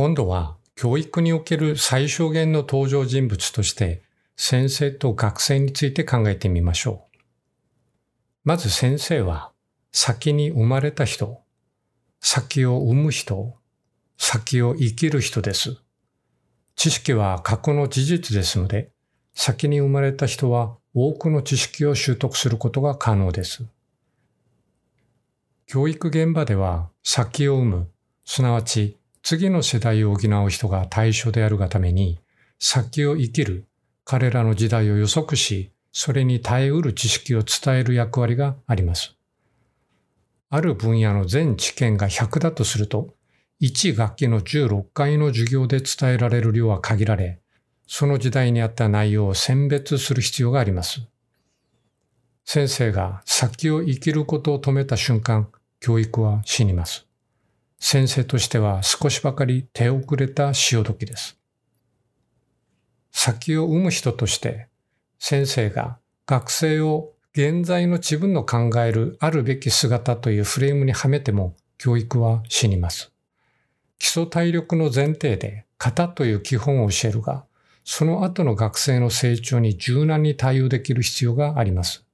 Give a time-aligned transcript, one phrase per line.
[0.00, 4.02] 今度は教育における最小限の登場人物として
[4.34, 7.18] 先生と学生について考えてみましょう。
[8.42, 9.52] まず先生は
[9.92, 11.42] 先に生まれた人、
[12.18, 13.58] 先を生む人、
[14.16, 15.76] 先を生きる人です。
[16.76, 18.92] 知識は過去の事実ですので、
[19.34, 23.66] 先に生まれた人は多くの知識を習得することが可能です。
[25.66, 27.90] 教育現場では先を生む、
[28.24, 28.96] すなわち
[29.30, 32.18] 次の世代を補う人が対象であるがために、
[32.58, 33.64] 先を生きる、
[34.04, 39.14] 彼らの時代を予測し、それに耐えうる知識を伝える役割があります。
[40.48, 43.14] ある分野の全知見が100だとすると、
[43.60, 47.38] 1学期の16回の授業で伝えられる量は限られ、
[47.86, 51.02] その時代にあった内容を選別する必要があります。
[52.44, 57.09] 先生が先を生きることを止めた瞬間、教育は死にます。
[57.80, 61.36] 先生としては少しばかり手遅れた潮時です。
[63.10, 64.68] 先を生む人として
[65.18, 73.12] 先生が学生を現在の自分の考えるあるべき姿というフレームにはめても教育は死にます。
[73.98, 77.44] 基礎体力の前提で型という基本を教えるが、
[77.84, 82.04] その後の学生の成長に柔軟に対応できる必要があります。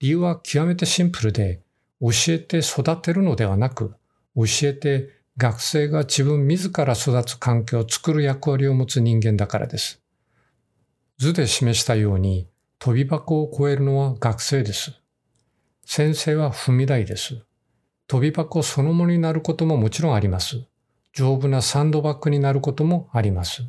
[0.00, 1.60] 理由は極めてシンプルで、
[2.00, 3.94] 教えて育てるのではなく、
[4.36, 10.00] 教えて学生が自分自ら育つ環境を作る役割を持つ人間だからです。
[11.18, 14.92] 図で示したように飛び箱を超えるのは学生です。
[15.84, 17.42] 先生は踏み台です。
[18.06, 20.64] 飛び箱そのものになることももちろんあります。
[21.12, 23.62] 丈夫なサンドバッグになることもあります。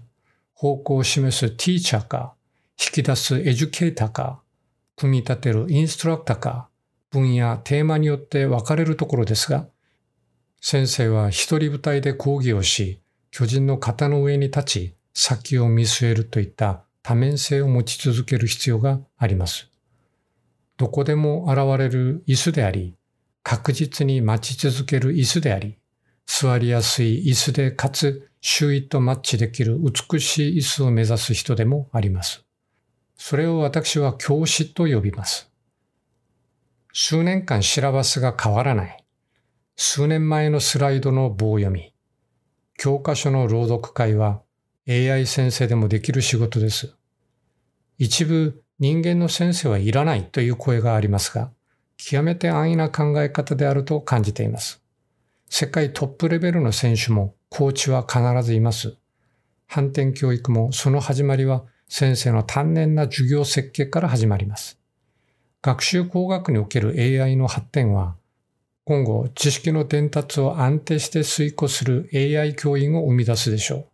[0.53, 2.33] 方向を示すティーチャーか、
[2.79, 4.41] 引き出すエデュケーターか、
[4.95, 6.69] 組み立てるインストラクターか、
[7.09, 9.67] 分野、テーマによって分かれるところですが、
[10.61, 12.99] 先生は一人舞台で講義をし、
[13.31, 19.69] 巨人の肩の上に立ち、先を見据えるといった多面性を持ち続ける必要があります。
[20.77, 22.95] どこでも現れる椅子であり、
[23.43, 25.77] 確実に待ち続ける椅子であり、
[26.25, 32.43] 座りやすい椅子でかつ周囲とマッチできる美しい椅子を目指す人でもあります。
[33.15, 35.49] それを私は教師と呼びます。
[36.93, 39.06] 数年間シラバスが変わらない。
[39.79, 41.93] 数年前のスライドの棒読み、
[42.79, 44.41] 教科書の朗読会は
[44.89, 46.95] AI 先生でもできる仕事です。
[47.99, 51.51] 一部人間の先生はいらないという声がありますが、
[51.95, 54.81] 極めて安易な考え方であると感じています。
[55.47, 58.97] 世界トップレベルの選手もコーチは必ずいます。
[59.67, 64.79] 反転教育もその始まりは先生の丹念な授業設計から始まります。
[65.61, 68.15] 学習工学における AI の発展は
[68.87, 73.85] 今後、知識の伝達を安定して遂行する AI 教員を生み出すでしょう。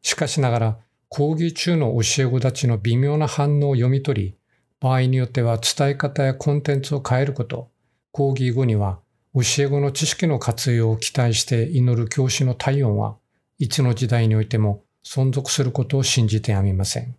[0.00, 0.78] しかしながら、
[1.10, 4.34] 講義中の教え子たちの微妙な反応を読み取り、
[4.80, 7.68] 場合によっては伝え方やコンテンツを変えること、
[8.10, 9.00] 講義後には
[9.34, 13.16] 教え子の知識の活用を期待して祈る教師の体温は
[13.58, 17.14] いつの時代においても存続することを信じてやみません。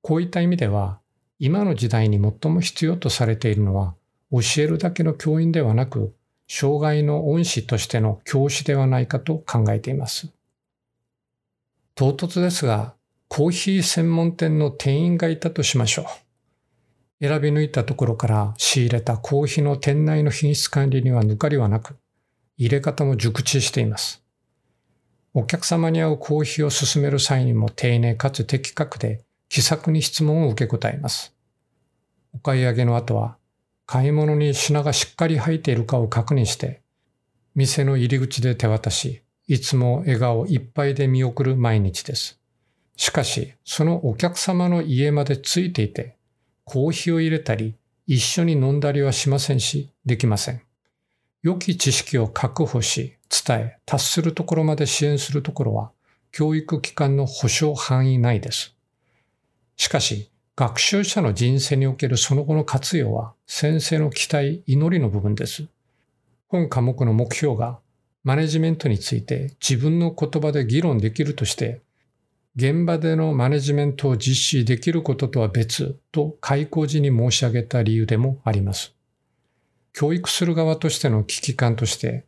[0.00, 0.98] こういった意味では、
[1.38, 3.94] 今の時代に最も必要とされているのは、
[4.30, 6.14] 教えるだけの教員ではなく、
[6.54, 10.28] 障害の恩師としての教師ではないかと考えています。
[11.94, 12.94] 唐突ですが、
[13.28, 16.02] コーヒー専門店の店員がいたとしましょ
[17.20, 17.26] う。
[17.26, 21.96] 選び抜いたところから仕入れたコーヒーの店内の品質管理には抜かりはなく、
[22.58, 24.22] 入れ方も熟知しています。
[25.32, 31.34] お客様に合うコーヒーを勧める際にも丁寧かつ的確で気さくに質問を受け答えます。
[32.34, 33.38] お買い上げの後は
[33.92, 36.80] 買い物に品がしっかり入っているかを確認して、
[37.54, 42.40] 店の入り口で手渡し、いつも笑顔いっぱいで見送る毎日です。
[42.96, 46.16] しかし、そのお客様の家までついていて、
[46.64, 47.74] コーヒーを入れたり、
[48.06, 50.62] 一緒に飲んだりはしませんし、できません。
[51.42, 55.90] 良き知識を確保し、伝え、達するところまで支援するところは、
[56.30, 58.74] 教育機関の保障範囲内です。
[59.76, 60.30] しかし、
[60.62, 65.66] 学習者の人生におけるその後の活用は先生の期待、祈りの部分です。
[66.46, 67.80] 本科目の目標が
[68.22, 71.80] マネジメントについて自分の言葉で議論できるとして、
[72.54, 78.94] 現場でのマネジメントを実施できることとは別と開講時に申し上げた理由でもあります。
[79.92, 82.24] 教育する側としての危機感として、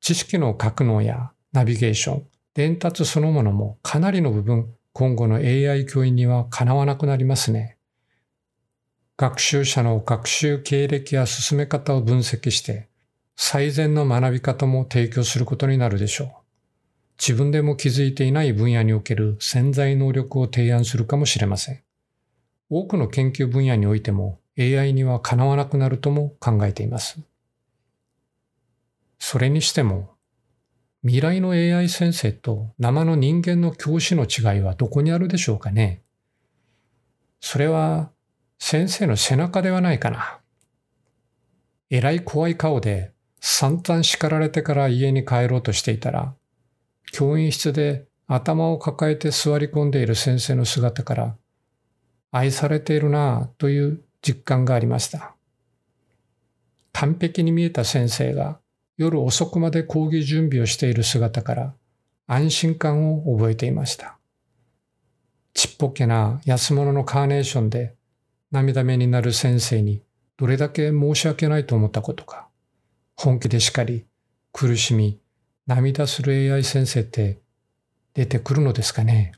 [0.00, 7.76] 知識の格納やナビゲーション、伝達そのものもかなりの部分今後の AI 教員にはかなわなくなりますね。
[9.16, 12.88] 学習者の学習経歴や進め方を分析して、
[13.36, 16.28] 最善の学び方も提供することになるでしょう。
[17.16, 21.80] 自分でも気づいていない分野における潜在能力を提案するかもしれません。
[22.68, 27.20] 多くの研究分野においても AI にはかなわなくなるとも考えています。
[29.20, 30.17] それにしても、
[31.02, 36.02] 未来の AI 先生と生の人間の教師の違いはどこにあるでしょうかね？
[37.40, 38.10] それは
[38.58, 40.40] 先生の背中ではないかな。
[41.90, 46.34] えらい怖い顔で散々叱られてから家に帰ろうとしていたら、
[47.12, 51.36] 教員室で頭を抱えて座り込んでいる先生の姿から
[52.32, 55.36] 愛されているなぁという実感がありました。
[56.92, 58.58] 完璧に見えた先生が
[58.98, 61.74] 夜遅くまで講義準備をしている姿から
[62.26, 64.18] 安心感を覚えていました。
[65.54, 67.94] ちっぽけな安物のカーネーションで
[68.50, 70.02] 涙目になる先生に
[70.36, 72.48] どれだけ申し訳ないと思ったことか。
[73.16, 74.04] 本気で叱り、
[74.52, 75.20] 苦しみ、
[75.66, 77.38] 涙する AI 先生って
[78.14, 79.32] 出てくるのですかね。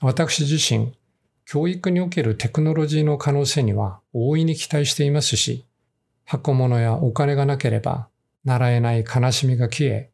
[0.00, 0.96] 私自身、
[1.44, 5.65] 教育におけるテクノロジーの可能性には大いに期待していますし、
[6.26, 8.08] 箱物やお金がなければ
[8.44, 10.10] 習えない悲しみが消え、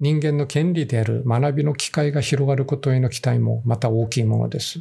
[0.00, 4.80] 人間の権利である学びの機会が広がることへの期待もまた大きいものです。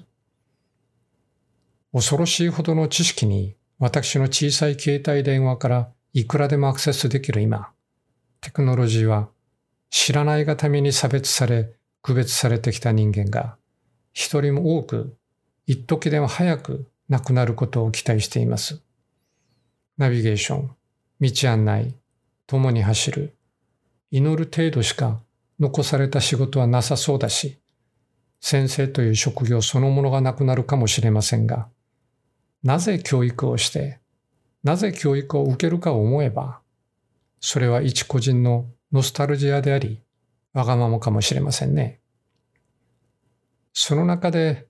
[1.92, 7.72] 恐ろしいほどの知識に私の小さい携帯電話からいくらでもアクセスできる今、
[8.40, 9.28] テクノロジーは
[9.90, 13.58] 知らないがために差別され、区別されてきた人間が
[14.14, 15.18] 一人も多く、
[15.68, 18.82] 一時でも早く亡くなることを期待しています。
[20.02, 20.72] ナビゲーション、
[21.20, 21.94] 道案内、
[22.48, 23.36] 共に走る、
[24.10, 25.20] 祈る程度しか
[25.60, 27.60] 残された仕事はなさそうだし、
[28.40, 31.68] 先生という職業そのものがなくなるかもしれませんが、
[32.64, 34.00] なぜ教育をして、
[34.64, 36.62] なぜ教育を受けるかを思えば、
[37.40, 40.02] それは一個人のノスタルジアであり、
[40.54, 42.00] わがままかもしれませんね。
[43.72, 44.66] その中で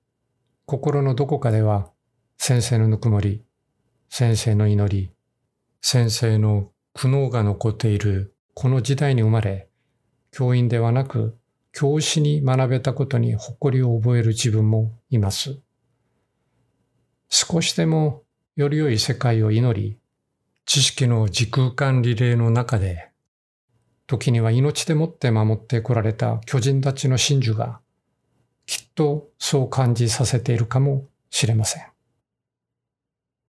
[0.66, 1.90] 心のどこかでは
[2.38, 3.46] 先生のぬくもり、
[4.10, 5.10] 先生の祈り、
[5.82, 9.68] 先生の苦悩が残っているこの時代に生まれ、
[10.32, 11.38] 教員ではなく
[11.74, 15.60] 教師に学べたことに誇りを覚える自分もいます。
[17.30, 18.24] 少しでも
[18.56, 19.98] より良い世界を祈り、
[20.66, 23.10] 知識の時空間リレーの中で、
[24.06, 27.80] 時には命でもって守ってこられた巨人たちの真珠が
[28.66, 31.91] きっとそう感じさせているかもしれません。